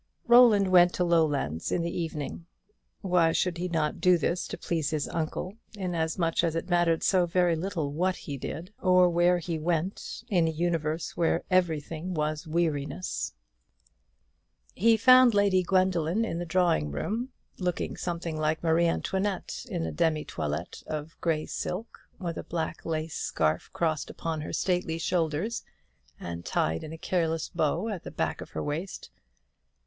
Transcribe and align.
Roland 0.25 0.69
went 0.69 0.95
to 0.95 1.03
Lowlands 1.03 1.71
in 1.71 1.83
the 1.83 1.95
evening. 1.95 2.47
Why 3.01 3.31
should 3.31 3.59
he 3.59 3.67
not 3.67 4.01
do 4.01 4.17
this 4.17 4.47
to 4.47 4.57
please 4.57 4.89
his 4.89 5.07
uncle; 5.07 5.57
inasmuch 5.77 6.43
as 6.43 6.55
it 6.55 6.71
mattered 6.71 7.03
so 7.03 7.27
very 7.27 7.55
little 7.55 7.91
what 7.93 8.15
he 8.15 8.35
did, 8.35 8.73
or 8.81 9.11
where 9.11 9.37
he 9.37 9.59
went, 9.59 10.23
in 10.27 10.47
a 10.47 10.49
universe 10.49 11.15
where 11.15 11.43
everything 11.51 12.15
was 12.15 12.47
weariness. 12.47 13.35
He 14.73 14.97
found 14.97 15.35
Lady 15.35 15.61
Gwendoline 15.61 16.25
in 16.25 16.39
the 16.39 16.47
drawing 16.47 16.89
room, 16.89 17.29
looking 17.59 17.95
something 17.95 18.37
like 18.39 18.63
Marie 18.63 18.87
Antoinette 18.87 19.67
in 19.69 19.85
a 19.85 19.91
demi 19.91 20.25
toilette 20.25 20.81
of 20.87 21.15
grey 21.21 21.45
silk, 21.45 21.99
with 22.17 22.39
a 22.39 22.43
black 22.43 22.83
lace 22.87 23.13
scarf 23.17 23.69
crossed 23.71 24.09
upon 24.09 24.41
her 24.41 24.51
stately 24.51 24.97
shoulders, 24.97 25.61
and 26.19 26.43
tied 26.43 26.83
in 26.83 26.91
a 26.91 26.97
careless 26.97 27.49
bow 27.49 27.87
at 27.87 28.03
the 28.03 28.09
back 28.09 28.41
of 28.41 28.49
her 28.49 28.63
waist. 28.63 29.11